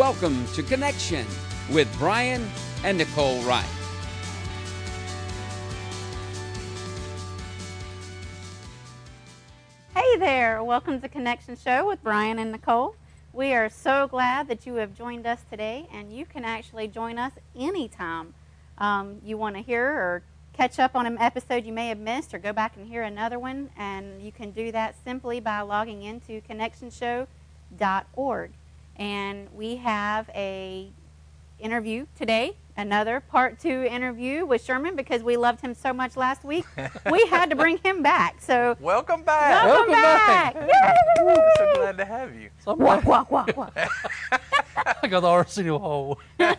[0.00, 1.26] Welcome to Connection
[1.70, 2.48] with Brian
[2.84, 3.68] and Nicole Wright.
[9.94, 12.96] Hey there, welcome to Connection Show with Brian and Nicole.
[13.34, 17.18] We are so glad that you have joined us today, and you can actually join
[17.18, 18.32] us anytime
[18.78, 20.22] um, you want to hear or
[20.54, 23.38] catch up on an episode you may have missed or go back and hear another
[23.38, 23.68] one.
[23.76, 28.52] And you can do that simply by logging into connectionshow.org.
[29.00, 30.90] And we have a
[31.58, 36.44] interview today, another part two interview with Sherman because we loved him so much last
[36.44, 36.66] week.
[37.10, 38.42] we had to bring him back.
[38.42, 39.64] So Welcome back.
[39.64, 40.54] welcome, Welcome back.
[40.54, 40.68] back.
[40.68, 41.54] Yay!
[41.56, 42.50] so glad to have you.
[42.62, 43.72] So I'm Walk, like, walk, walk, walk.
[45.02, 46.18] I got the Arsenio Hall.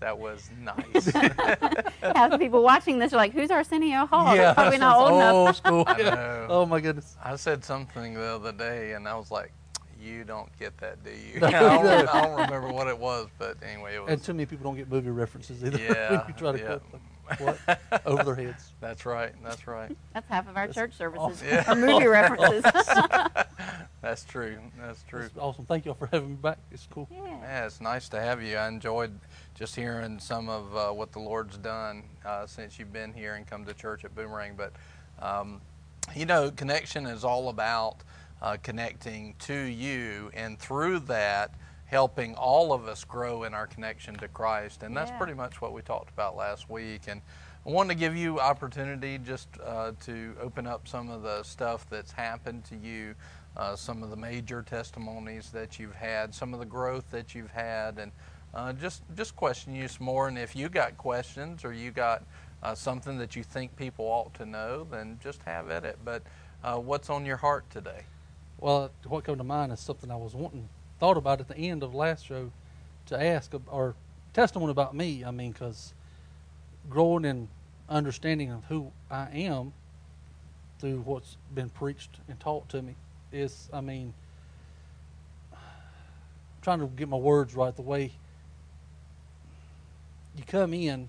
[0.00, 1.06] That was nice.
[2.02, 5.12] Half the people watching this are like, "Who's Arsenio Hall?" yeah, They're probably not old
[5.12, 5.32] enough.
[5.36, 5.84] Oh, school.
[5.86, 6.46] I know.
[6.50, 7.16] Oh my goodness.
[7.22, 9.52] I said something the other day, and I was like,
[10.02, 12.08] "You don't get that, do you?" No, I, don't.
[12.08, 14.10] I don't remember what it was, but anyway, it was.
[14.10, 15.78] And too many people don't get movie references either.
[15.78, 16.68] Yeah, when you try to yeah.
[16.68, 17.00] them.
[17.38, 17.80] What?
[18.04, 18.72] Over their heads.
[18.80, 19.32] That's right.
[19.42, 19.96] That's right.
[20.12, 21.48] That's half of our That's church services awesome.
[21.48, 21.72] Yeah.
[21.72, 22.62] or movie references.
[24.02, 24.58] That's true.
[24.78, 25.22] That's true.
[25.22, 25.64] That's awesome.
[25.64, 26.58] Thank y'all for having me back.
[26.72, 27.08] It's cool.
[27.10, 27.38] yeah.
[27.40, 28.56] Yeah, it's nice to have you.
[28.56, 29.18] I enjoyed
[29.54, 33.46] just hearing some of uh, what the Lord's done uh, since you've been here and
[33.46, 34.54] come to church at Boomerang.
[34.56, 34.72] But
[35.20, 35.60] um,
[36.16, 37.96] you know, connection is all about
[38.42, 41.54] uh, connecting to you, and through that,
[41.86, 44.82] helping all of us grow in our connection to Christ.
[44.82, 45.18] And that's Yeah.
[45.18, 47.02] pretty much what we talked about last week.
[47.06, 47.20] And
[47.64, 51.86] I wanted to give you opportunity just uh, to open up some of the stuff
[51.88, 53.14] that's happened to you,
[53.56, 57.50] uh, some of the major testimonies that you've had, some of the growth that you've
[57.52, 58.10] had, and
[58.54, 60.28] uh, just just question you some more.
[60.28, 62.24] And if you got questions or you got
[62.62, 65.98] uh, something that you think people ought to know, then just have at it.
[66.04, 66.22] But
[66.64, 68.06] uh, what's on your heart today?
[68.62, 70.68] Well, what came to mind is something I was wanting,
[71.00, 72.52] thought about at the end of last show
[73.06, 73.96] to ask, or
[74.32, 75.24] testimony about me.
[75.24, 75.92] I mean, because
[76.88, 77.48] growing in
[77.88, 79.72] understanding of who I am
[80.78, 82.94] through what's been preached and taught to me
[83.32, 84.14] is, I mean,
[86.62, 88.12] trying to get my words right the way
[90.36, 91.08] you come in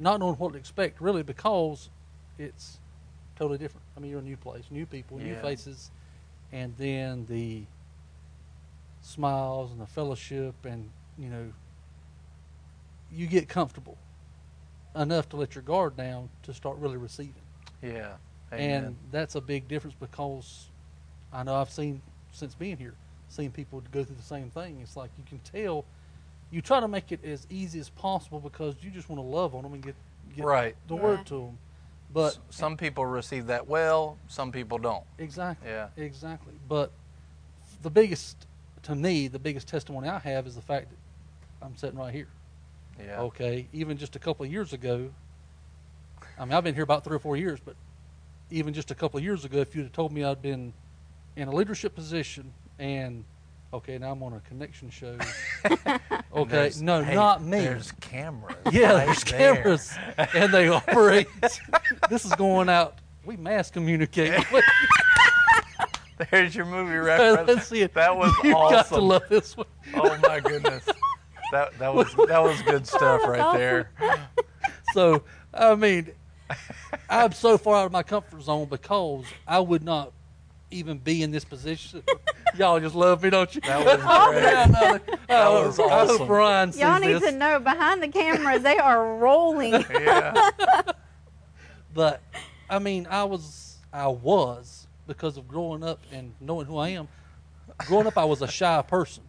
[0.00, 1.90] not knowing what to expect really because
[2.38, 2.78] it's
[3.36, 3.84] totally different.
[3.96, 5.40] I mean, you're a new place, new people, new Yeah.
[5.40, 5.92] faces,
[6.52, 7.64] and then the
[9.02, 11.52] smiles and the fellowship, and you know,
[13.12, 13.96] you get comfortable
[14.96, 17.42] enough to let your guard down to start really receiving.
[17.82, 18.14] Yeah.
[18.50, 20.68] And that's a big difference because
[21.32, 22.00] I know I've seen
[22.32, 22.94] since being here,
[23.28, 24.80] seeing people go through the same thing.
[24.82, 25.84] It's like you can tell.
[26.50, 29.54] You try to make it as easy as possible because you just want to love
[29.54, 29.94] on them and get
[30.34, 30.76] get Right.
[30.86, 31.02] the Yeah.
[31.02, 31.58] word to them.
[32.12, 35.04] But some people receive that well, some people don't.
[35.18, 35.88] exactly, Yeah.
[35.96, 36.54] exactly.
[36.68, 36.90] But
[37.82, 38.46] the biggest,
[38.84, 40.96] to me, the biggest testimony I have is the fact that
[41.66, 42.28] I'm sitting right here.
[42.98, 43.20] Yeah.
[43.20, 45.10] Okay, even just a couple of years ago.
[46.38, 47.76] I mean, I've been here about three or four years, but
[48.50, 50.72] even just a couple of years ago, if you'd have told me I'd been
[51.36, 53.24] in a leadership position and
[53.72, 55.18] okay, now I'm on a connection show.
[56.34, 57.60] okay, There's- no, hey, not me.
[57.60, 58.56] There's cameras.
[58.72, 59.54] yeah, right there's there.
[59.54, 59.94] cameras
[60.34, 61.28] and they operate.
[62.10, 62.98] this is going out.
[63.24, 64.42] We mass communicate.
[66.30, 67.46] There's your movie reference.
[67.46, 67.94] Let's see it.
[67.94, 69.04] That was you got to awesome.
[69.04, 69.66] love this one.
[69.94, 70.84] Oh my goodness.
[71.52, 73.90] That that was that was good stuff right there.
[74.92, 76.10] So, I mean,
[77.08, 80.12] I'm so far out of my comfort zone because I would not
[80.70, 82.02] even be in this position.
[82.56, 83.60] Y'all just love me, don't you?
[83.62, 84.42] That was Oh, great.
[84.42, 84.98] yeah,
[85.28, 86.26] uh, I was hope- I hope awesome.
[86.26, 87.24] Brian sees Y'all need this.
[87.24, 89.72] to know behind the cameras they are rolling.
[89.90, 90.50] Yeah.
[91.94, 92.20] But
[92.70, 97.08] I mean, I was, I was because of growing up and knowing who I am.
[97.86, 99.22] Growing up, I was a shy person.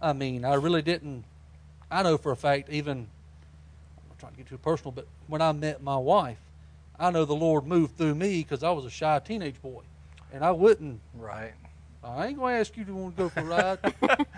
[0.00, 1.24] I mean, I really didn't.
[1.90, 2.98] I know for a fact, even
[3.98, 6.38] I'm not trying to get too personal, but when I met my wife,
[6.98, 9.82] I know the Lord moved through me because I was a shy teenage boy,
[10.32, 11.00] and I wouldn't.
[11.14, 11.52] Right.
[12.06, 13.78] I ain't gonna ask you to want to go for a ride.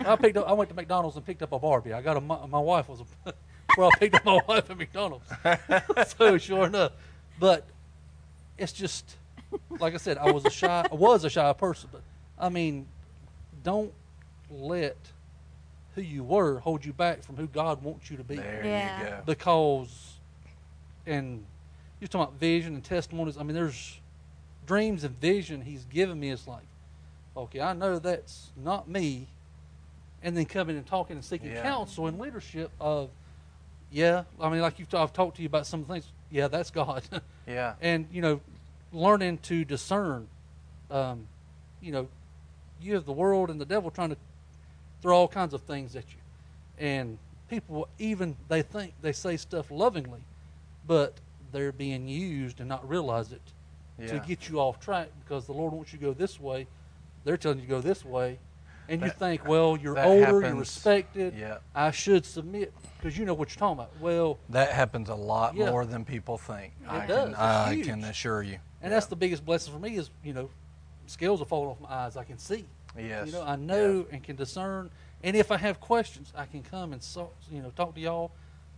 [0.05, 0.47] I picked up.
[0.47, 1.93] I went to McDonald's and picked up a Barbie.
[1.93, 2.21] I got a.
[2.21, 3.33] My, my wife was a.
[3.77, 5.29] Well, I picked up my wife at McDonald's.
[6.17, 6.91] so sure enough,
[7.39, 7.65] but
[8.57, 9.15] it's just
[9.79, 10.17] like I said.
[10.17, 10.87] I was a shy.
[10.91, 12.01] I was a shy person, but
[12.37, 12.87] I mean,
[13.63, 13.93] don't
[14.49, 14.97] let
[15.93, 18.99] who you were hold you back from who God wants you to be There Yeah.
[18.99, 19.21] you go.
[19.27, 20.15] because
[21.05, 21.45] and
[22.01, 23.99] you're talking about vision and testimonies i mean there's
[24.65, 26.63] dreams and vision he's given me is like
[27.35, 29.27] okay i know that's not me
[30.21, 31.61] and then coming and talking and seeking Yeah.
[31.61, 33.09] counsel and leadership of
[33.91, 37.03] yeah i mean like you've i've talked to you about some things yeah that's god
[37.47, 37.73] Yeah.
[37.81, 38.41] and you know
[38.91, 40.27] learning to discern
[40.91, 41.27] um,
[41.81, 42.07] you know
[42.81, 44.17] you have the world and the devil trying to
[45.01, 46.19] throw all kinds of things at you,
[46.85, 47.17] and
[47.49, 50.19] people even they think they say stuff lovingly,
[50.87, 51.15] but
[51.51, 53.41] they're being used and not realize it
[54.07, 56.67] to get you off track because the Lord wants you to go this way.
[57.29, 58.39] They're telling you to go this way,
[58.87, 61.35] and you think, well, you're that older, you're respected.
[61.37, 61.59] Yeah.
[61.75, 63.91] I should submit because you know what you're talking about.
[64.01, 65.69] Well, That happens a lot Yeah.
[65.69, 66.73] more than people think.
[66.87, 67.25] I does.
[67.25, 68.57] can I can assure you.
[68.81, 70.49] and that's the biggest blessing for me is you know,
[71.05, 72.17] scales are falling off my eyes.
[72.17, 72.65] I can see.
[72.97, 73.27] Yes.
[73.27, 74.89] You know, I know and can discern.
[75.23, 78.31] And if I have questions, I can come and so, you know talk to y'all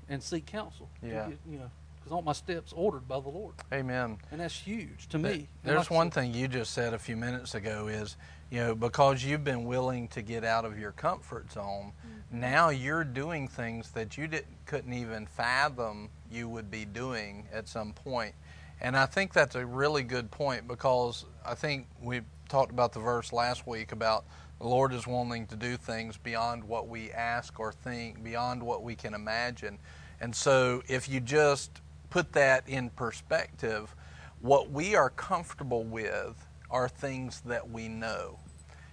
[0.10, 0.90] and seek counsel.
[1.02, 1.30] Yeah.
[1.30, 1.72] get, you know,
[2.02, 4.18] because all my steps ordered by the Lord, Amen.
[4.32, 5.48] and that's huge to me.
[5.64, 8.18] There's like one said- thing you just said a few minutes ago is,
[8.50, 12.40] you know, because you've been willing to get out of your comfort zone, mm-hmm.
[12.40, 17.68] now you're doing things that you didn't couldn't even fathom you would be doing at
[17.68, 18.34] some point.
[18.82, 23.00] And I think that's a really good point because I think we talked about the
[23.00, 24.26] verse last week about
[24.60, 28.84] the Lord is wanting to do things beyond what we ask or think, beyond what
[28.84, 29.80] we can imagine.
[30.20, 33.96] And so if you just put that in perspective,
[34.42, 38.38] what we are comfortable with are things that we know.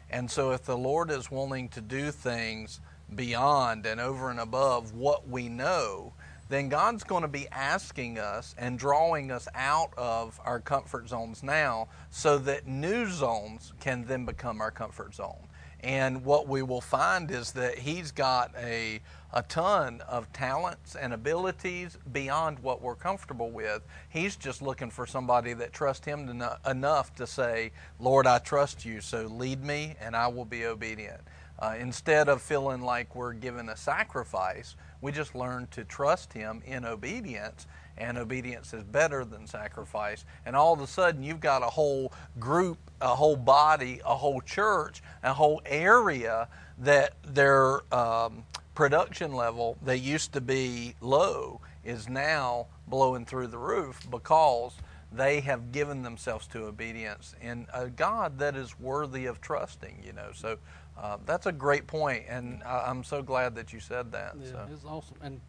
[0.08, 2.80] And so if the Lord is wanting to do things
[3.14, 6.14] beyond and over and above what we know,
[6.48, 11.42] then God's going to be asking us and drawing us out of our comfort zones
[11.42, 15.46] now so that new zones can then become our comfort zone.
[15.80, 19.00] And what we will find is that He's got a,
[19.32, 23.82] a ton of talents and abilities beyond what we're comfortable with.
[24.08, 28.38] He's just looking for somebody that trusts Him to no- enough to say, Lord, I
[28.38, 31.20] trust you, so lead me and I will be obedient.
[31.58, 36.62] Uh, instead of feeling like we're given a sacrifice, we just learn to trust Him
[36.64, 37.66] in obedience,
[37.96, 40.24] and obedience is better than sacrifice.
[40.46, 44.40] And all of a sudden, you've got a whole group, a whole body, a whole
[44.40, 46.48] church, a whole area
[46.78, 48.44] that their um,
[48.78, 54.72] production level that used to be low is now blowing through the roof because
[55.10, 60.00] they have given themselves to obedience in a God that is worthy of trusting.
[60.06, 60.58] You know, so
[60.96, 64.36] uh, that's a great point, and I, I'm so glad that you said that.
[64.40, 64.68] Yeah, so.
[64.72, 65.16] it's awesome.
[65.22, 65.40] And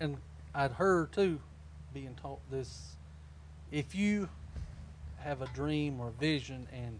[0.00, 0.16] and
[0.54, 1.38] I'd heard too,
[1.92, 2.96] being taught this,
[3.70, 4.30] if you
[5.18, 6.98] have a dream or a vision and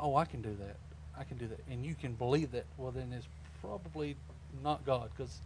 [0.00, 0.78] oh I can do that,
[1.16, 3.28] I can do that, and you can believe that, well then it's
[3.66, 4.16] probably
[4.62, 5.40] not God because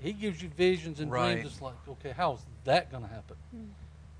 [0.00, 1.34] He gives you visions and Right.
[1.34, 1.52] dreams.
[1.52, 3.36] It's like okay, how's that going to happen?
[3.50, 3.64] Hmm.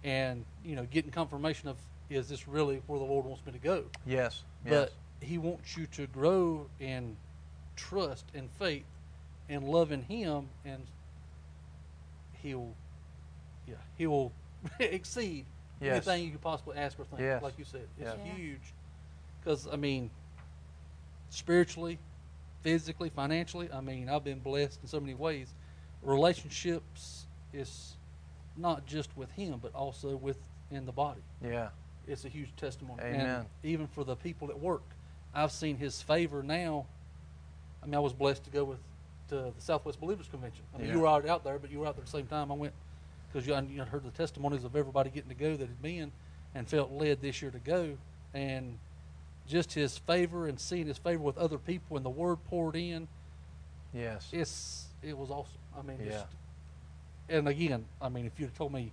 [0.04, 1.76] And you know, getting confirmation of
[2.10, 3.84] is this really where the Lord wants me to go?
[4.06, 4.90] Yes, yes,
[5.20, 7.16] But he wants you to grow in
[7.76, 8.84] trust and faith
[9.48, 10.82] and loving him and
[12.42, 12.72] he'll
[13.66, 14.32] yeah, he'll
[14.80, 15.44] exceed
[15.80, 16.08] Yes.
[16.08, 17.20] anything you could possibly ask or think.
[17.20, 17.40] Yes.
[17.40, 17.82] Like you said.
[18.00, 18.18] It's Yes.
[18.26, 18.34] Yeah.
[18.34, 18.74] huge.
[19.40, 20.10] Because I mean
[21.30, 21.98] spiritually,
[22.62, 25.54] physically, financially, I mean, I've been blessed in so many ways.
[26.02, 27.96] Relationships is
[28.56, 31.68] not just with him, but also within the body yeah,
[32.06, 33.00] it's a huge testimony.
[33.02, 33.20] Amen.
[33.26, 34.82] And even for the people at work,
[35.34, 36.86] I've seen His favor now.
[37.82, 38.78] I mean, I was blessed to go with
[39.28, 40.64] to the Southwest Believers Convention.
[40.74, 40.94] I mean, Yeah.
[40.94, 42.50] you were already out there, but you were out there at the same time.
[42.50, 42.72] I went
[43.30, 46.12] because you, you heard the testimonies of everybody getting to go that had been
[46.54, 47.96] and felt led this year to go,
[48.34, 48.78] and
[49.48, 53.08] just His favor and seeing His favor with other people and the Word poured in.
[53.92, 55.58] yes, It's it was awesome.
[55.78, 56.10] I mean, Yeah.
[56.10, 56.26] just,
[57.28, 58.92] and again, I mean, if you'd told me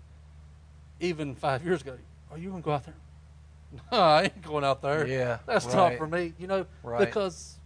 [1.00, 1.98] even five years ago,
[2.32, 2.96] are you going to go out there?
[3.92, 5.06] No, I ain't going out there.
[5.06, 6.34] Yeah, that's not for me.
[6.40, 7.00] You know, Right.
[7.06, 7.58] because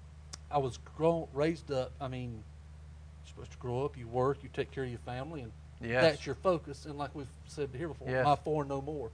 [0.49, 1.91] I was grown, raised up.
[2.01, 3.95] I mean, you're supposed to grow up.
[3.97, 4.39] You work.
[4.41, 6.85] You take care of your family, and yes, that's your focus.
[6.85, 8.25] And like we've said here before, Yes.
[8.25, 9.09] my four no more.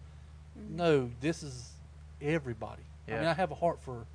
[0.58, 0.75] Mm-hmm.
[0.77, 1.72] No, this is
[2.22, 2.84] everybody.
[3.07, 4.05] I mean, I have a heart for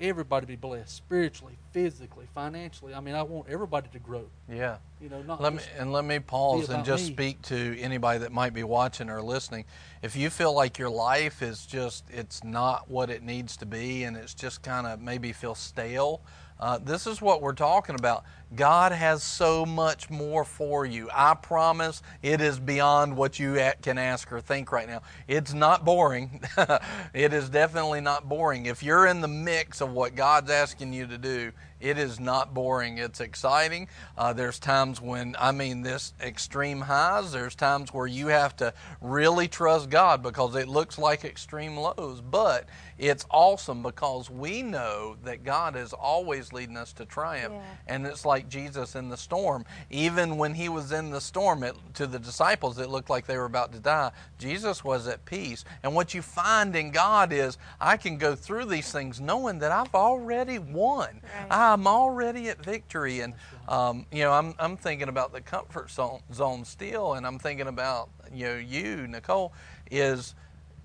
[0.00, 2.94] everybody to be blessed spiritually, physically, financially.
[2.94, 4.24] I mean, I want everybody to grow.
[4.50, 4.76] yeah.
[5.00, 7.12] You know, not Let me and let me pause and just me.
[7.12, 9.66] speak to anybody that might be watching or listening.
[10.02, 14.04] If you feel like your life is just it's not what it needs to be
[14.04, 16.22] and it's just kind of maybe feel stale,
[16.58, 18.24] uh, this is what we're talking about.
[18.54, 21.08] God has so much more for you.
[21.12, 25.02] I promise it is beyond what you can ask or think right now.
[25.26, 26.40] It's not boring.
[27.14, 28.66] it is definitely not boring.
[28.66, 32.54] If you're in the mix of what God's asking you to do, it is not
[32.54, 32.98] boring.
[32.98, 33.88] It's exciting.
[34.16, 37.32] Uh, there's times when, I mean, this extreme highs.
[37.32, 38.72] There's times where you have to
[39.02, 42.22] really trust God because it looks like extreme lows.
[42.22, 47.54] But it's awesome because we know that God is always leading us to triumph.
[47.54, 47.94] Yeah.
[47.94, 49.64] And it's like like Jesus in the storm.
[49.90, 53.36] Even when he was in the storm, it, to the disciples, it looked like they
[53.36, 54.10] were about to die.
[54.38, 55.64] Jesus was at peace.
[55.82, 59.72] And what you find in God is, I can go through these things knowing that
[59.72, 61.20] I've already won.
[61.22, 61.46] Right.
[61.50, 63.20] I'm already at victory.
[63.20, 63.34] And,
[63.68, 67.68] um, you know, I'm, I'm thinking about the comfort zone, zone still, and I'm thinking
[67.68, 69.52] about, you know, you, Nicole,
[69.90, 70.34] is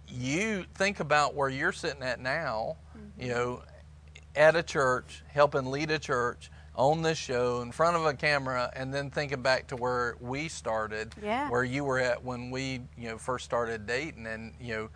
[0.07, 2.77] you think about where you're sitting at now,
[3.19, 3.61] you know,
[4.35, 6.49] at a church, helping lead a church
[6.81, 10.47] on this show in front of a camera, and then thinking back to where we
[10.47, 11.47] started, Yeah.
[11.47, 14.89] where you were at when we, you know, first started dating, and you know,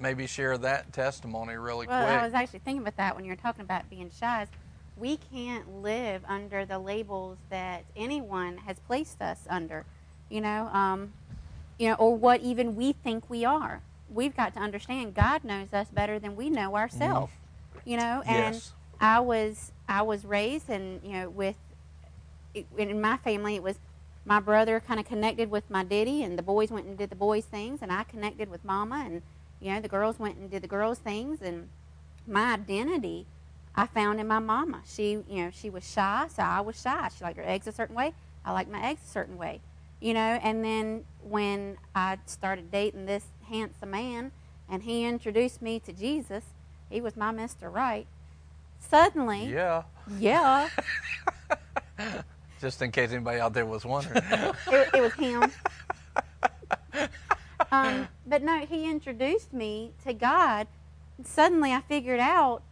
[0.00, 2.08] maybe share that testimony really Well, quick.
[2.08, 4.48] I was actually thinking about that when you were talking about being shy.
[4.96, 9.84] We can't live under the labels that anyone has placed us under,
[10.28, 11.12] you know, um,
[11.78, 13.80] you know, or what even we think we are.
[14.12, 17.32] We've got to understand God knows us better than we know ourselves,
[17.84, 18.22] you know.
[18.26, 18.72] And Yes.
[19.04, 21.56] I was I was raised, and you know, with
[22.78, 23.78] in my family, it was
[24.24, 27.16] my brother kind of connected with my daddy, and the boys went and did the
[27.16, 29.20] boys' things, and I connected with mama, and
[29.60, 31.68] you know, the girls went and did the girls' things, and
[32.26, 33.26] my identity
[33.76, 34.80] I found in my mama.
[34.86, 37.10] She, you know, she was shy, so I was shy.
[37.14, 38.14] She liked her eggs a certain way.
[38.42, 39.60] I liked my eggs a certain way,
[40.00, 40.40] you know.
[40.42, 44.32] And then when I started dating this handsome man,
[44.66, 46.44] and he introduced me to Jesus,
[46.88, 48.06] he was my Mister Right.
[48.88, 49.82] Suddenly, yeah,
[50.18, 50.68] yeah,
[52.60, 54.22] just in case anybody out there was wondering.
[54.30, 55.50] it, it was him.
[57.72, 60.66] Um, but no, he introduced me to God.
[61.24, 62.62] Suddenly, I figured out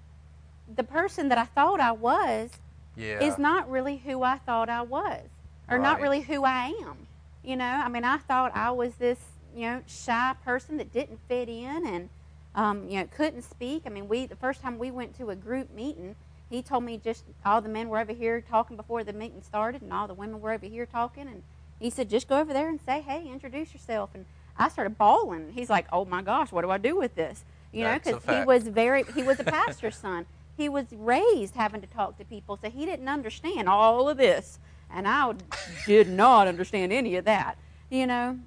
[0.72, 2.50] the person that I thought I was
[2.96, 5.22] yeah, is not really who I thought I was,
[5.68, 7.06] or not really who I am.
[7.42, 9.18] You know, I mean, I thought I was this,
[9.54, 12.08] you know, shy person that didn't fit in and,
[12.54, 13.82] um, you know, couldn't speak.
[13.86, 16.16] I mean, we the first time we went to a group meeting,
[16.50, 19.82] he told me just all the men were over here talking before the meeting started,
[19.82, 21.42] and all the women were over here talking, and
[21.82, 24.10] he said, just go over there and say, hey, introduce yourself.
[24.14, 24.24] And
[24.56, 25.50] I started bawling.
[25.52, 27.44] He's like, oh my gosh, what do I do with this?
[27.72, 30.26] You That's know, because he was very, he was a pastor's son.
[30.56, 34.58] He was raised having to talk to people, so he didn't understand all of this.
[34.94, 35.34] And I
[35.86, 37.56] did not understand any of that,
[37.90, 38.38] you know.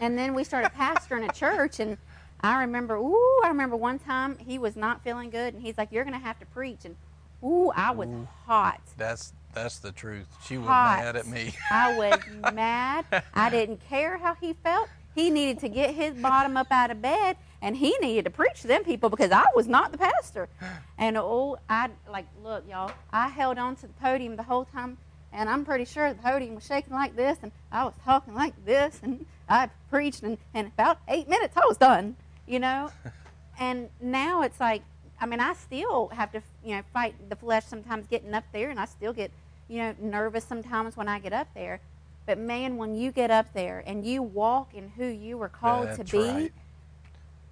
[0.00, 1.98] And then we started pastoring a church, and
[2.40, 5.90] I remember, ooh, I remember one time he was not feeling good, and he's like,
[5.90, 6.96] "You're going to have to preach," and
[7.42, 8.08] ooh, I was
[8.46, 8.80] hot.
[8.96, 10.28] that's that's the truth.
[10.46, 10.98] She was Hot.
[11.00, 11.52] mad at me.
[11.70, 13.06] I was mad.
[13.34, 14.88] I didn't care how he felt.
[15.14, 18.60] He needed to get his bottom up out of bed, and he needed to preach
[18.62, 20.48] to them people because I was not the pastor.
[20.96, 22.92] And oh, I like look, y'all.
[23.12, 24.98] I held on to the podium the whole time,
[25.32, 28.64] and I'm pretty sure the podium was shaking like this, and I was talking like
[28.64, 32.14] this, and I preached, and in about eight minutes I was done.
[32.48, 32.90] You know,
[33.60, 34.82] and now it's like
[35.20, 38.70] I mean, I still have to, you know, fight the flesh sometimes getting up there,
[38.70, 39.32] and I still get,
[39.68, 41.80] you know, nervous sometimes when I get up there.
[42.24, 45.88] But man, when you get up there and you walk in who you were called
[45.88, 46.52] That's to be, right.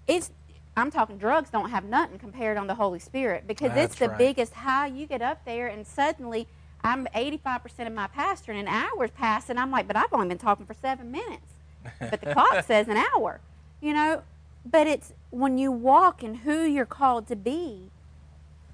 [0.06, 0.30] it's
[0.76, 4.18] I'm talking drugs don't have nothing compared on the Holy Spirit because it's the right.
[4.18, 4.88] biggest high.
[4.88, 6.46] You get up there and suddenly
[6.84, 10.28] I'm 85% of my pastor and an hour's passed and I'm like, but I've only
[10.28, 11.54] been talking for seven minutes.
[11.98, 13.40] But the clock says an hour,
[13.80, 14.22] you know.
[14.68, 17.90] But it's when you walk in who you're called to be,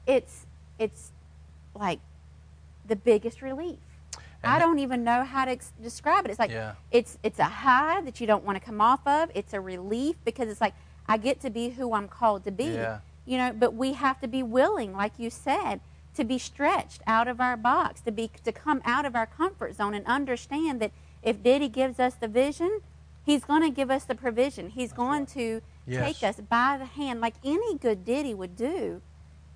[0.07, 0.47] it's
[0.79, 1.13] it's
[1.75, 2.01] like
[2.87, 3.79] the biggest relief.
[4.43, 6.31] And I don't even know how to ex- describe it.
[6.31, 6.75] It's like Yeah.
[6.91, 9.31] it's it's a high that you don't want to come off of.
[9.35, 10.75] It's a relief because it's like
[11.07, 12.65] I get to be who I'm called to be.
[12.65, 12.99] Yeah.
[13.27, 15.81] You know, but we have to be willing, like you said,
[16.17, 19.77] to be stretched out of our box, to be to come out of our comfort
[19.77, 20.91] zone and understand that
[21.23, 22.81] if Diddy gives us the vision,
[23.25, 24.71] he's going to give us the provision.
[24.71, 26.05] He's going to Yes.
[26.21, 29.03] take us by the hand like any good Diddy would do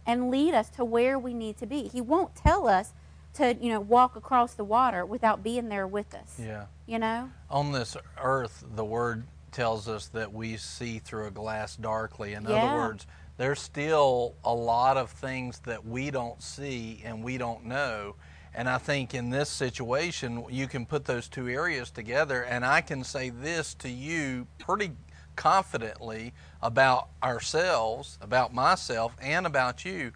[0.06, 1.88] and lead us to where we need to be.
[1.88, 2.92] He won't tell us
[3.34, 6.38] to, you know, walk across the water without being there with us.
[6.40, 6.66] Yeah.
[6.86, 7.30] You know?
[7.50, 12.34] On this earth, the word tells us that we see through a glass darkly.
[12.34, 12.56] In Yeah.
[12.56, 13.06] other words,
[13.36, 18.14] there's still a lot of things that we don't see and we don't know.
[18.54, 22.42] And I think in this situation, you can put those two areas together.
[22.42, 24.92] And I can say this to you pretty
[25.36, 30.12] confidently about ourselves, about myself, and about you.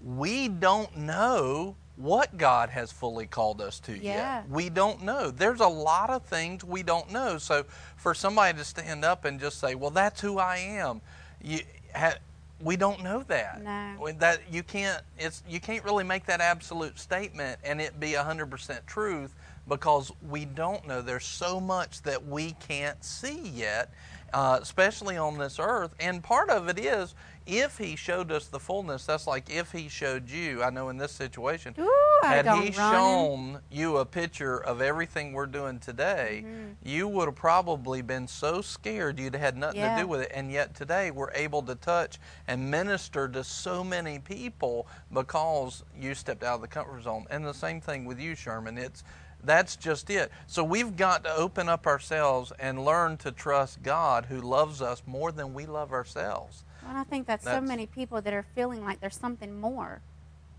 [0.00, 4.36] We don't know what God has fully called us to Yeah.
[4.38, 4.48] yet.
[4.48, 5.32] We don't know.
[5.32, 7.38] There's a lot of things we don't know.
[7.38, 7.64] So
[7.96, 11.00] for somebody to stand up and just say, "Well, that's who I am,"
[11.42, 11.60] you
[11.96, 12.14] ha,
[12.60, 13.62] we don't know that.
[13.62, 14.12] No.
[14.18, 15.02] That you can't.
[15.18, 19.34] It's you can't really make that absolute statement and it be hundred percent truth
[19.66, 21.02] because we don't know.
[21.02, 23.90] There's so much that we can't see yet,
[24.32, 25.94] uh, especially on this earth.
[26.00, 27.14] And part of it is
[27.46, 29.06] if He showed us the fullness.
[29.06, 30.62] That's like if He showed you.
[30.62, 31.90] I know in this situation, Ooh,
[32.22, 36.64] had he shown you a picture of everything we're doing today, Mm-hmm.
[36.82, 39.96] you would have probably been so scared you'd have had nothing Yeah.
[39.96, 40.32] to do with it.
[40.34, 46.14] And yet today we're able to touch and minister to so many people because you
[46.14, 47.26] stepped out of the comfort zone.
[47.30, 48.76] And the same thing with you, Sherman.
[48.78, 49.04] It's
[49.44, 50.30] that's just it.
[50.46, 55.02] So we've got to open up ourselves and learn to trust God who loves us
[55.06, 56.64] more than we love ourselves.
[56.88, 60.00] And I think that's, so many people that are feeling like there's something more.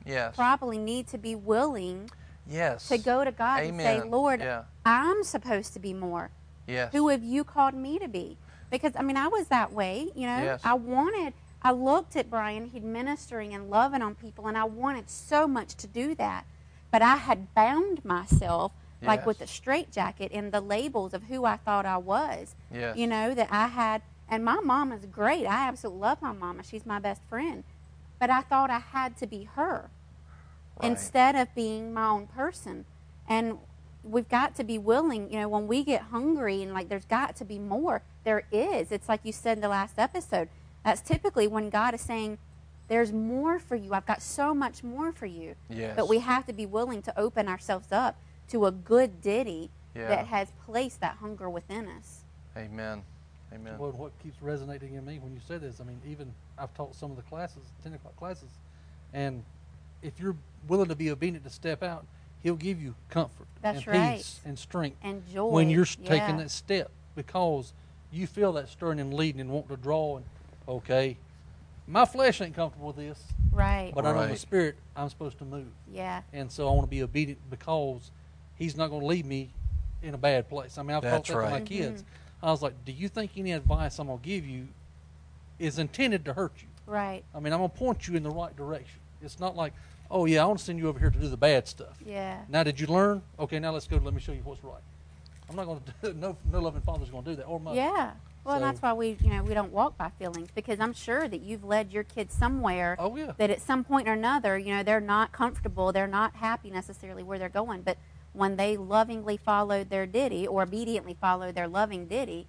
[0.05, 0.35] Yes.
[0.35, 2.09] Probably need to be willing
[2.47, 2.87] Yes.
[2.87, 4.63] to go to God and say, Lord, Yeah.
[4.85, 6.31] I'm supposed to be more.
[6.67, 6.91] Yes.
[6.93, 8.37] Who have you called me to be?
[8.71, 10.09] Because I mean, I was that way.
[10.15, 10.61] You know, Yes.
[10.63, 11.33] I wanted.
[11.61, 12.67] I looked at Brian.
[12.67, 16.45] He'd ministering and loving on people, and I wanted so much to do that,
[16.91, 21.55] but I had bound myself like with a straitjacket in the labels of who I
[21.55, 22.55] thought I was.
[22.73, 22.97] Yes.
[22.97, 25.45] You know that I had, and my mom is great.
[25.45, 26.63] I absolutely love my mama.
[26.63, 27.63] She's my best friend,
[28.19, 29.89] but I thought I had to be her
[30.81, 30.91] Right.
[30.91, 32.85] instead of being my own person.
[33.27, 33.59] And
[34.03, 37.35] we've got to be willing, you know, when we get hungry and like there's got
[37.37, 38.91] to be more, there is.
[38.91, 40.49] It's like you said in the last episode.
[40.83, 42.37] That's typically when God is saying,
[42.89, 43.93] There's more for you.
[43.93, 45.55] I've got so much more for you.
[45.69, 45.93] Yes.
[45.95, 48.17] But we have to be willing to open ourselves up
[48.49, 50.07] to a good ditty Yeah.
[50.09, 52.25] that has placed that hunger within us.
[52.57, 53.03] Amen.
[53.53, 53.77] Amen.
[53.77, 56.95] Well, what keeps resonating in me when you say this, I mean, even I've taught
[56.95, 58.49] some of the classes, 10 o'clock classes,
[59.13, 59.43] and
[60.01, 60.35] if you're
[60.67, 62.05] willing to be obedient to step out,
[62.41, 64.17] He'll give you comfort That's and right.
[64.17, 65.49] peace and strength And joy.
[65.49, 66.07] when you're Yeah.
[66.07, 67.73] taking that step because
[68.11, 70.15] you feel that stirring and leading and wanting to draw.
[70.17, 70.25] And
[70.65, 71.17] okay,
[71.89, 73.91] my flesh ain't comfortable with this, Right.
[73.93, 74.37] but I know the Right.
[74.37, 76.21] spirit I'm supposed to move, yeah.
[76.31, 78.11] and so I want to be obedient because
[78.55, 79.51] He's not going to leave me
[80.03, 80.77] in a bad place.
[80.77, 81.65] I mean, I've taught That's that to my right.
[81.65, 82.01] kids.
[82.01, 82.45] Mm-hmm.
[82.45, 84.67] I was like, "Do you think any advice I'm going to give you
[85.59, 87.23] is intended to hurt you?" Right.
[87.33, 88.99] I mean, I'm going to point you in the right direction.
[89.21, 89.71] It's not like,
[90.11, 92.41] "Oh yeah, I want to send you over here to do the bad stuff." Yeah.
[92.49, 93.21] Now, did you learn?
[93.39, 93.95] Okay, now let's go.
[93.95, 94.81] Let me show you what's right.
[95.49, 96.11] I'm not going to.
[96.11, 97.77] do No, no loving father's going to do that, or mother.
[97.77, 98.11] Yeah.
[98.43, 100.93] Well, and So- that's why we, you know, we don't walk by feelings because I'm
[100.93, 103.33] sure that you've led your kids somewhere Oh yeah.
[103.37, 107.21] that at some point or another, you know, they're not comfortable, they're not happy necessarily
[107.23, 107.97] where they're going, but
[108.33, 112.47] when they lovingly followed their ditty or obediently followed their loving ditty,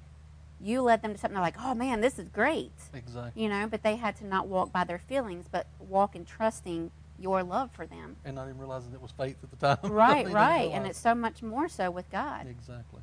[0.63, 3.43] you led them to something they're like, "Oh man, this is great." Exactly.
[3.43, 6.91] You know, but they had to not walk by their feelings, but walk in trusting
[7.19, 8.17] your love for them.
[8.27, 9.79] And not even realizing it was faith at the time.
[9.93, 10.71] Right, right.
[10.73, 12.47] And it's so much more so with God.
[12.47, 13.01] exactly.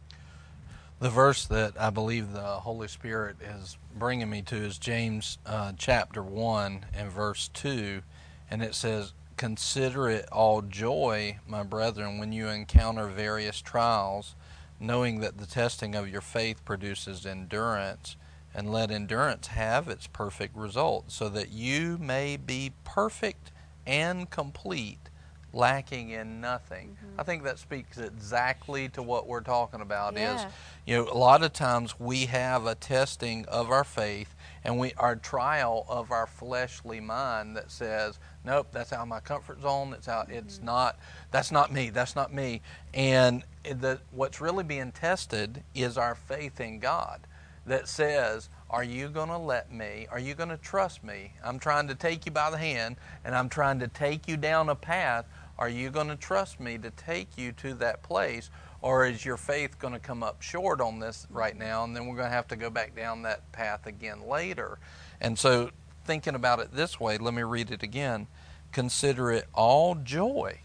[0.99, 5.73] The verse that I believe the Holy Spirit is bringing me to is James uh,
[5.77, 8.01] chapter 1 and verse 2.
[8.49, 14.33] And it says, Consider it all joy, my brethren, when you encounter various trials,
[14.79, 18.15] knowing that the testing of your faith produces endurance.
[18.55, 23.51] And let endurance have its perfect result, so that you may be perfect
[23.85, 25.11] and complete,
[25.53, 26.89] lacking in nothing.
[26.89, 27.19] Mm-hmm.
[27.19, 30.45] I think that speaks exactly to what we're talking about is
[30.85, 34.93] you know, a lot of times we have a testing of our faith and we
[34.93, 39.93] our trial of our fleshly mind that says, Nope, that's out of my comfort zone.
[39.93, 40.65] It's out it's mm-hmm.
[40.65, 40.99] not
[41.31, 42.61] that's not me, that's not me.
[42.93, 47.21] And the what's really being tested is our faith in God
[47.67, 50.07] that says, Are you gonna let me?
[50.11, 51.33] Are you gonna trust me?
[51.43, 54.69] I'm trying to take you by the hand and I'm trying to take you down
[54.69, 55.25] a path.
[55.59, 58.51] Are you going to trust me to take you to that place?
[58.81, 62.05] Or is your faith going to come up short on this right now, and then
[62.05, 64.77] we're going to have to go back down that path again later?
[65.19, 65.71] And so,
[66.05, 68.27] thinking about it this way, let me read it again.
[68.71, 70.59] Consider it all joy.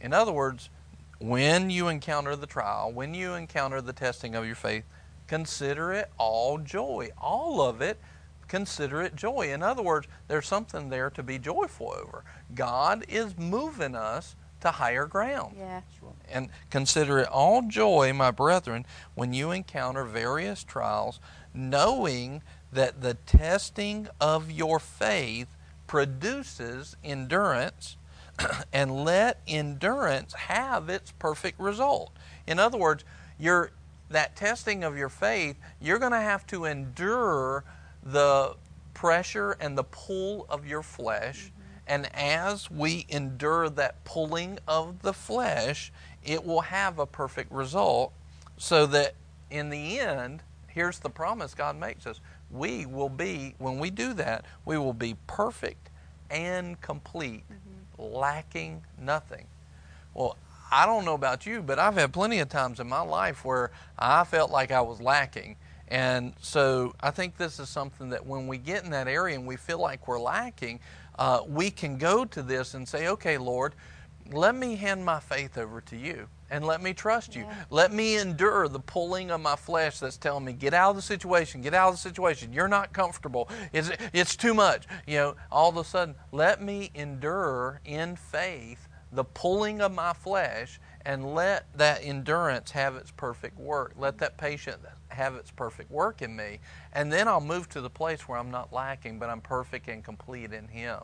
[0.00, 0.70] In other words,
[1.18, 4.84] when you encounter the trial, when you encounter the testing of your faith,
[5.32, 7.08] consider it all joy.
[7.16, 7.98] All of it,
[8.48, 9.50] consider it joy.
[9.50, 12.22] In other words, there's something there to be joyful over.
[12.54, 15.56] God is moving us to higher ground.
[15.58, 15.80] Yeah.
[16.30, 21.18] And consider it all joy, my brethren, when you encounter various trials,
[21.54, 25.48] knowing that the testing of your faith
[25.86, 27.96] produces endurance,
[28.72, 32.12] and let endurance have its perfect result.
[32.46, 33.02] In other words,
[33.38, 33.70] your
[34.12, 37.64] that testing of your faith, you're going to have to endure
[38.02, 38.54] the
[38.94, 41.46] pressure and the pull of your flesh.
[41.46, 41.60] Mm-hmm.
[41.88, 45.92] And as we endure that pulling of the flesh,
[46.24, 48.12] it will have a perfect result
[48.56, 49.14] so that
[49.50, 52.20] in the end, here's the promise God makes us.
[52.50, 55.90] We will be, when we do that, we will be perfect
[56.30, 58.14] and complete, mm-hmm.
[58.14, 59.46] lacking nothing.
[60.14, 60.36] Well,
[60.72, 63.72] I don't know about you, but I've had plenty of times in my life where
[63.98, 65.56] I felt like I was lacking.
[65.88, 69.46] And so I think this is something that when we get in that area and
[69.46, 70.80] we feel like we're lacking,
[71.18, 73.74] uh, we can go to this and say, okay, Lord,
[74.32, 77.42] let me hand my faith over to you and let me trust you.
[77.42, 77.64] Yeah.
[77.68, 81.02] Let me endure the pulling of my flesh that's telling me, get out of the
[81.02, 82.50] situation, get out of the situation.
[82.50, 83.50] You're not comfortable.
[83.74, 84.86] It's, it's too much.
[85.06, 90.12] You know, all of a sudden, let me endure in faith the pulling of my
[90.12, 93.92] flesh and let that endurance have its perfect work.
[93.96, 96.58] Let that patience have its perfect work in me.
[96.92, 100.02] And then I'll move to the place where I'm not lacking, but I'm perfect and
[100.02, 101.00] complete in Him.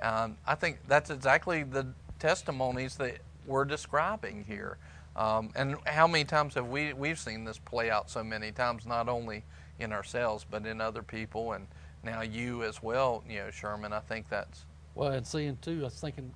[0.00, 1.86] Um, I think that's exactly the
[2.18, 4.78] testimonies that we're describing here.
[5.16, 8.86] Um, and how many times have we we've seen this play out so many times,
[8.86, 9.42] not only
[9.80, 11.66] in ourselves but in other people, and
[12.04, 13.24] now you as well.
[13.28, 13.92] You know, Sherman.
[13.92, 16.32] I think that's Well, and seeing too, I was thinking,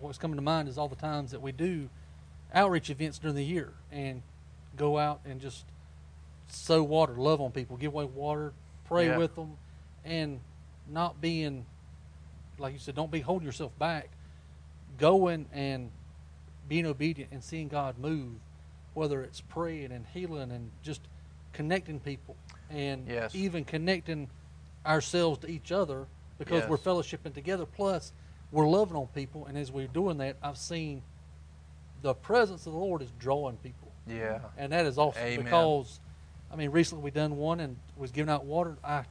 [0.00, 1.88] what's coming to mind is all the times that we do
[2.52, 4.22] outreach events during the year and
[4.76, 5.64] go out and just
[6.48, 8.52] sow water, love on people, give away water,
[8.84, 9.16] pray Yeah.
[9.18, 9.56] with them,
[10.04, 10.40] and
[10.88, 11.66] not being,
[12.58, 14.10] like you said, don't be holding yourself back.
[14.98, 15.90] Going and
[16.68, 18.34] being obedient and seeing God move,
[18.94, 21.00] whether it's praying and healing and just
[21.52, 22.36] connecting people
[22.68, 23.34] and Yes.
[23.34, 24.28] even connecting
[24.84, 26.06] ourselves to each other
[26.38, 27.66] because we're fellowshipping together.
[27.66, 28.12] Plus,
[28.52, 31.02] we're loving on people, and as we're doing that, I've seen
[32.02, 35.44] the presence of the Lord is drawing people, yeah, and that is awesome Amen.
[35.44, 36.00] because,
[36.52, 38.76] I mean, recently we done one and was giving out water.
[38.82, 39.04] I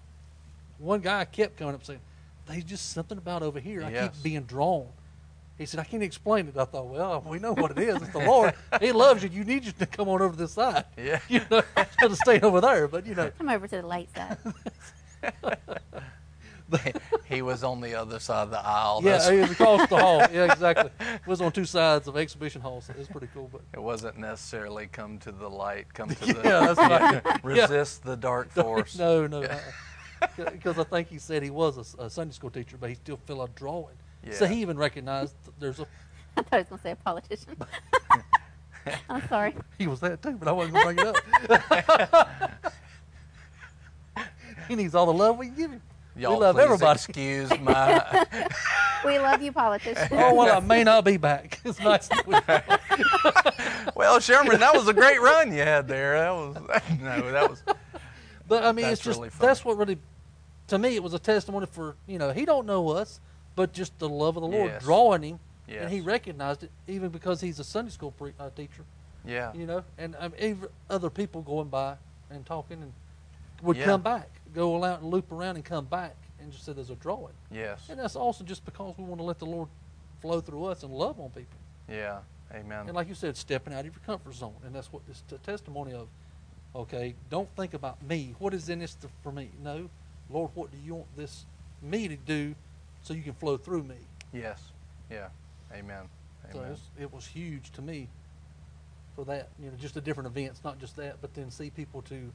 [0.78, 2.00] one guy kept coming up saying,
[2.48, 3.84] "There's just something about over here.
[3.84, 4.88] I keep being drawn."
[5.58, 7.98] He said, "I can't explain it." I thought, "Well, we know what it is.
[7.98, 8.54] It's the Lord.
[8.82, 9.30] he loves you.
[9.30, 10.86] You need you to come on over to this side.
[10.98, 11.20] yeah.
[11.28, 14.10] You know, instead of staying over there." But you know, Come over to the light
[14.16, 14.38] side.
[17.30, 19.02] he was on the other side of the aisle.
[19.04, 20.20] yeah, That's- he was across the hall.
[20.32, 20.92] Yeah, exactly.
[21.00, 23.50] It was on two sides of exhibition hall, so it was pretty cool.
[23.52, 27.44] But It wasn't necessarily come to the light, come to the Yeah, that's right.
[27.44, 28.98] resist the dark force.
[28.98, 29.42] no, no,
[30.38, 33.18] because uh, I think he said he was a Sunday school teacher, but he still
[33.26, 33.96] felt a drawing.
[34.32, 35.88] So he even recognized th- there's a
[36.38, 37.56] I thought I was going to say a politician.
[39.10, 39.56] I'm sorry.
[39.78, 42.74] he was that too, but I wasn't gonna bring it up.
[44.68, 45.82] he needs all the love we can give him.
[46.20, 46.98] Y'all we love please everybody.
[46.98, 48.26] excuse my.
[49.06, 50.10] We love you, politicians.
[50.12, 51.62] Oh well, I may not be back.
[51.66, 52.10] It's nice.
[52.10, 56.20] That we, well, Sherman, that was a great run you had there.
[56.20, 56.56] That was
[57.02, 57.64] no, that was
[58.46, 59.98] but I mean, it's just really that's what really,
[60.68, 63.22] to me, it was a testimony for you know he don't know us,
[63.56, 64.84] but just the love of the Lord Yes.
[64.84, 68.84] drawing him, and he recognized it even because he's a Sunday school pre- uh, teacher.
[69.26, 71.96] yeah, you know, and um, even other people going by
[72.30, 72.92] and talking and
[73.62, 73.86] would Yeah.
[73.86, 76.96] come back, go out and loop around and come back and just say there's a
[76.96, 77.34] drawing.
[77.52, 79.68] yes, And that's also just because we want to let the Lord
[80.22, 81.58] flow through us and love on people.
[81.90, 82.20] yeah.
[82.52, 82.88] Amen.
[82.88, 84.56] And like you said, stepping out of your comfort zone.
[84.66, 86.08] And that's what this t- testimony of,
[86.76, 88.34] okay, don't think about me.
[88.40, 89.52] What is in this to, for me?
[89.64, 89.88] No,
[90.32, 91.46] Lord, what do you want this
[91.84, 92.56] me to do
[93.04, 93.98] so you can flow through me?
[94.34, 94.72] Yes,
[95.12, 95.28] yeah.
[95.72, 96.06] Amen.
[96.52, 96.72] So Amen.
[96.72, 98.08] it's, it was huge to me
[99.16, 102.02] for that, you know, just the different events, not just that, but then see people
[102.02, 102.32] to,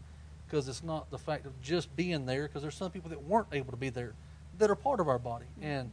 [0.46, 3.48] because it's not the fact of just being there, because there's some people that weren't
[3.52, 4.14] able to be there
[4.58, 5.46] that are part of our body.
[5.60, 5.92] And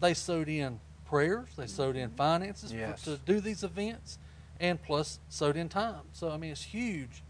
[0.00, 4.18] they sowed in prayers, they sowed in finances for- to do these events,
[4.58, 6.02] and plus sowed in time.
[6.12, 7.22] So, I mean, it's huge.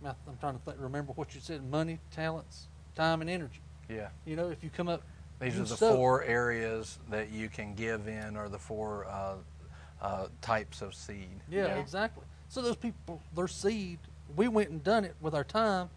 [0.00, 3.60] I mean, I'm trying to think, remember what you said money, talents, time, and energy.
[3.88, 4.08] Yeah.
[4.24, 5.02] You know, if you come up,
[5.40, 9.36] These are the sow- four areas that you can give in, or the four uh,
[10.00, 11.40] uh, types of seed.
[11.48, 11.76] Yeah, Yeah.
[11.76, 12.24] exactly.
[12.48, 13.98] So those people, their seed,
[14.36, 15.90] we went and done it with our time,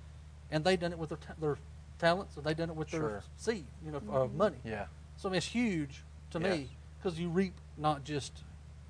[0.51, 1.57] and they done it with their, ta- their
[1.99, 3.23] talents, or they done it with their Sure.
[3.37, 4.57] seed, you know, uh, money.
[4.63, 4.85] Yeah.
[5.17, 6.57] So I mean, it's huge to Yes.
[6.57, 8.43] me because you reap not just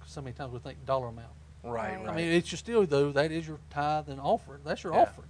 [0.05, 1.27] so many times we think dollar amount.
[1.63, 1.95] Right.
[1.97, 1.99] Right.
[2.05, 2.09] Right.
[2.09, 4.61] I mean, it's your still though that is your tithe and offering.
[4.63, 5.01] That's your Yeah.
[5.01, 5.29] offering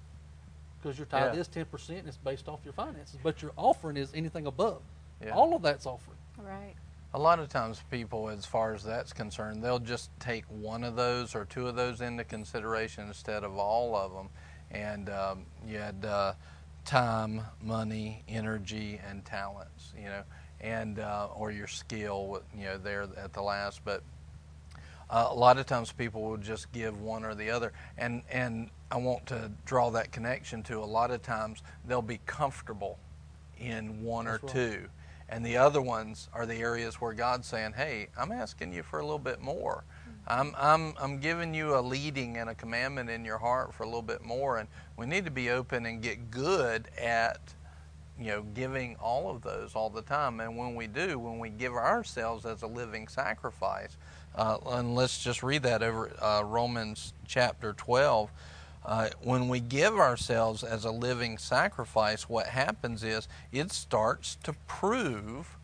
[0.81, 1.39] because your tithe Yeah.
[1.41, 4.81] is ten percent and it's based off your finances, but your offering is anything above.
[5.21, 5.31] Yeah.
[5.31, 6.17] All of that's offering.
[6.37, 6.75] Right.
[7.15, 10.97] A lot of times, people, as far as that's concerned, they'll just take one of
[10.97, 14.27] those or two of those into consideration instead of all of them.
[14.69, 16.33] And um, you had uh,
[16.83, 20.23] time, money, energy, and talents, you know,
[20.59, 23.79] and uh, or your skill, you know, there at the last.
[23.85, 24.03] But
[25.09, 28.69] uh, a lot of times, people will just give one or the other, and and
[28.91, 30.79] I want to draw that connection to.
[30.79, 32.99] A lot of times, they'll be comfortable
[33.57, 34.53] in one That's or right.
[34.53, 34.89] two.
[35.27, 38.99] And the other ones are the areas where God's saying, "Hey, I'm asking you for
[38.99, 39.83] a little bit more.
[40.27, 43.85] I'm I'm I'm giving you a leading and a commandment in your heart for a
[43.87, 47.39] little bit more." And we need to be open and get good at,
[48.19, 50.39] you know, giving all of those all the time.
[50.39, 53.97] And when we do, when we give ourselves as a living sacrifice,
[54.35, 58.29] uh, and let's just read that over uh, Romans chapter 12.
[58.85, 64.53] Uh, when we give ourselves as a living sacrifice, what happens is it starts to
[64.67, 65.57] prove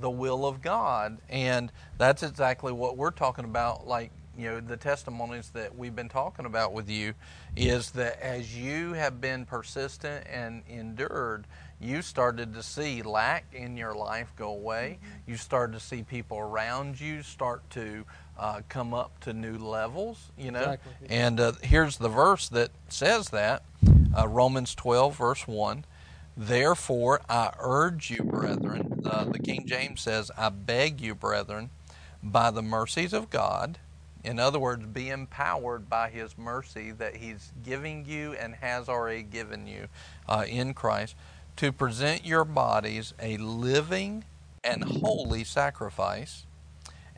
[0.00, 1.18] the will of God.
[1.28, 3.86] And that's exactly what we're talking about.
[3.86, 7.14] Like, you know, the testimonies that we've been talking about with you
[7.56, 11.46] is that as you have been persistent and endured,
[11.80, 14.98] you started to see lack in your life go away.
[14.98, 15.30] Mm-hmm.
[15.32, 18.04] You started to see people around you start to
[18.38, 20.60] uh, come up to new levels, you know.
[20.60, 21.06] Exactly.
[21.08, 23.62] And uh, here's the verse that says that
[24.16, 25.84] uh, Romans 12, verse 1.
[26.36, 31.70] Therefore, I urge you, brethren, uh, the King James says, I beg you, brethren,
[32.22, 33.78] by the mercies of God.
[34.24, 39.24] In other words, be empowered by His mercy that He's giving you and has already
[39.24, 39.88] given you
[40.28, 41.16] uh, in Christ
[41.56, 44.24] to present your bodies a living
[44.64, 46.44] and holy sacrifice,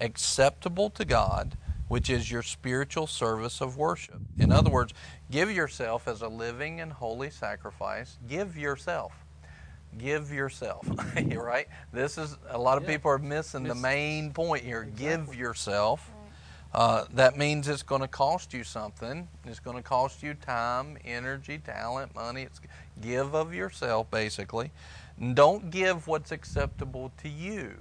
[0.00, 1.56] acceptable to God,
[1.88, 4.20] which is your spiritual service of worship.
[4.38, 4.92] In other words,
[5.30, 8.18] give yourself as a living and holy sacrifice.
[8.28, 9.12] Give yourself.
[9.96, 10.88] Give yourself,
[11.34, 11.68] right?
[11.92, 12.96] This is a lot of yeah.
[12.96, 14.82] people are missing Miss, the main point here.
[14.82, 15.06] Exactly.
[15.06, 16.10] Give yourself.
[16.74, 19.28] Uh, that means it's going to cost you something.
[19.44, 22.42] It's going to cost you time, energy, talent, money.
[22.42, 22.60] It's
[23.00, 24.72] give of yourself, basically.
[25.34, 27.76] Don't give what's acceptable to you,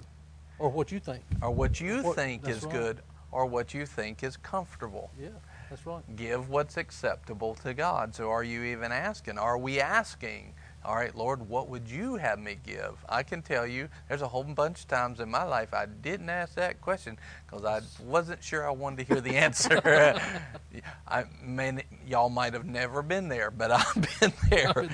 [0.63, 2.71] or what you think, or what you or, think is right.
[2.71, 3.02] good,
[3.34, 5.12] or what you think is comfortable.
[5.21, 5.28] Yeah,
[5.69, 6.02] that's right.
[6.15, 8.15] Give what's acceptable to God.
[8.15, 9.38] So, are you even asking?
[9.38, 10.54] Are we asking?
[10.86, 12.95] All right, Lord, what would you have me give?
[13.10, 16.30] I can tell you there's a whole bunch of times in my life I didn't
[16.30, 19.82] ask that question because I wasn't sure I wanted to hear the answer.
[21.08, 24.89] I mean, y'all might have never been there, but I've been there.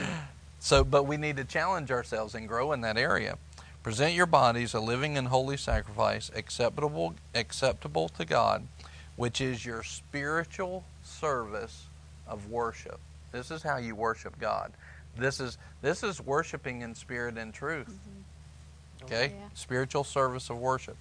[0.60, 3.38] So, but we need to challenge ourselves and grow in that area.
[3.84, 8.68] Present your bodies a living and holy sacrifice, acceptable, acceptable to God,
[9.15, 11.86] which is your spiritual service
[12.28, 13.00] of worship.
[13.32, 14.74] This is how you worship God.
[15.18, 17.88] This is this is worshiping in spirit and truth.
[17.88, 19.06] Mm-hmm.
[19.06, 19.34] Okay?
[19.38, 19.48] Yeah.
[19.54, 20.98] Spiritual service of worship.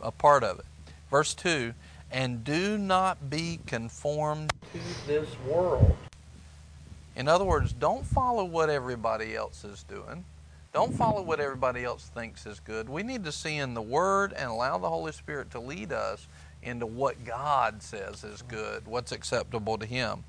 [0.00, 0.64] A part of it.
[1.10, 1.74] Verse 2
[2.10, 5.96] And do not be conformed to this world.
[7.14, 10.24] In other words, don't follow what everybody else is doing.
[10.76, 12.86] Don't follow what everybody else thinks is good.
[12.86, 16.28] We need to see in the Word and allow the Holy Spirit to lead us
[16.62, 20.24] into what God says is good, what's acceptable to Him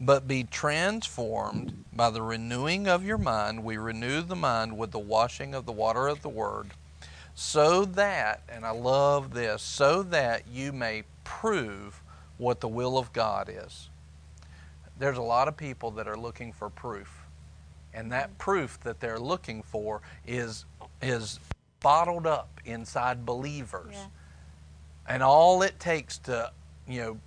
[0.00, 3.64] but be transformed by the renewing of your mind.
[3.64, 6.68] We renew the mind with the washing of the water of the Word,
[7.34, 12.00] so that, and I love this, so that you may prove
[12.38, 13.88] what the will of God is.
[14.96, 17.19] There's a lot of people that are looking for proof,
[17.94, 20.64] and that proof that they're looking for is,
[21.02, 21.40] is
[21.80, 23.94] bottled up inside believers.
[23.94, 24.06] Yeah.
[25.08, 26.52] And all it takes to,
[26.86, 27.20] you know,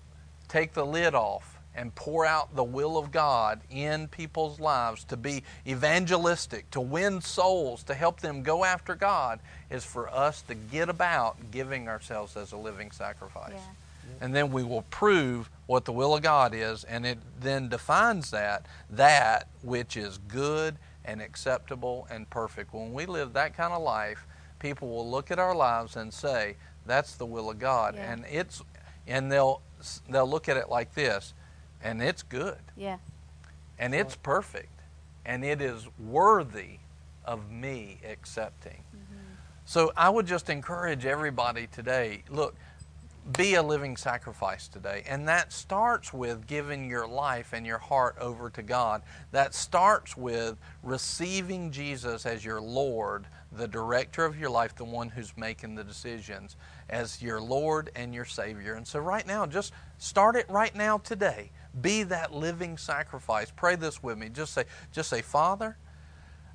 [0.48, 5.18] take the lid off and pour out the will of God in people's lives to
[5.18, 10.54] be evangelistic, to win souls, to help them go after God, is for us to
[10.54, 13.54] get about giving ourselves as a living sacrifice.
[13.56, 13.83] Yeah.
[14.22, 18.32] And then we will prove what the will of God is, and it then defines
[18.32, 22.74] that, that which is good and acceptable and perfect.
[22.74, 24.26] When we live that kind of life,
[24.60, 27.96] people will look at our lives and say, that's the will of God.
[27.96, 28.12] Yeah.
[28.12, 28.62] And it's
[29.08, 29.62] and they'll
[30.10, 31.34] they'll look at it like this
[31.82, 32.60] and it's good.
[32.78, 32.98] Yeah.
[33.78, 34.80] And it's perfect.
[35.26, 36.80] And it is worthy
[37.26, 38.84] of me accepting.
[38.96, 39.16] Mm-hmm.
[39.66, 42.56] So I would just encourage everybody today look,
[43.32, 45.04] be a living sacrifice today.
[45.08, 49.02] And that starts with giving your life and your heart over to God.
[49.32, 55.10] That starts with receiving Jesus as your Lord, the director of your life, the one
[55.10, 56.58] who's making the decisions,
[56.90, 58.74] as your Lord and your Savior.
[58.74, 61.52] And so, right now, just start it right now today.
[61.80, 63.52] Be that living sacrifice.
[63.56, 64.30] Pray this with me.
[64.30, 65.78] Just say, just say, Father,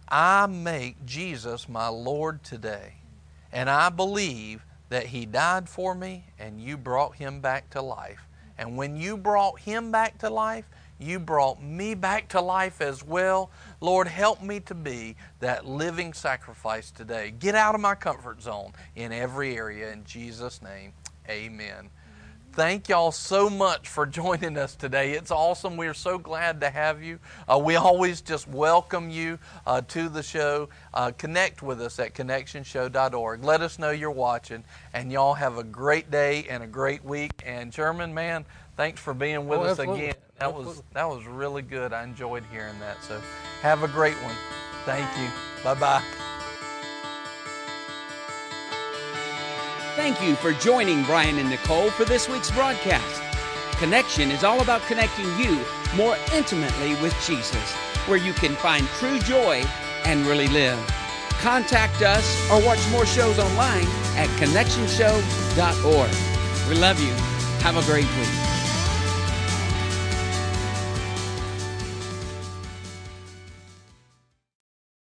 [0.07, 2.95] I make Jesus my Lord today.
[3.53, 8.27] And I believe that He died for me and you brought Him back to life.
[8.57, 10.65] And when you brought Him back to life,
[10.99, 13.51] you brought me back to life as well.
[13.81, 17.33] Lord, help me to be that living sacrifice today.
[17.39, 19.93] Get out of my comfort zone in every area.
[19.93, 20.93] In Jesus' name,
[21.29, 21.91] amen.
[22.59, 25.13] Thank y'all so much for joining us today.
[25.13, 25.77] It's awesome.
[25.77, 27.21] We are so glad to have you.
[27.49, 30.69] Uh, we always just welcome you uh, to the show.
[30.93, 33.45] Uh, connect with us at connectionshow.org.
[33.45, 37.45] Let us know you're watching, and y'all have a great day and a great week.
[37.47, 38.45] And Sherman man,
[38.77, 40.07] thanks for being with oh, us absolutely.
[40.07, 40.15] again.
[40.41, 40.67] That absolutely.
[40.67, 41.93] was that was really good.
[41.93, 43.01] I enjoyed hearing that.
[43.05, 43.21] So,
[43.63, 44.35] have a great one.
[44.85, 45.29] Thank you.
[45.63, 46.28] Bye bye.
[49.99, 53.21] Thank you for joining Brian and Nicole for this week's broadcast.
[53.81, 55.61] Connection is all about connecting you
[55.97, 57.73] more intimately with Jesus,
[58.07, 59.65] where you can find true joy
[60.05, 60.79] and really live.
[61.41, 66.69] Contact us or watch more shows online at connectionshow.org.
[66.69, 67.13] We love you.
[67.65, 68.38] Have a great week.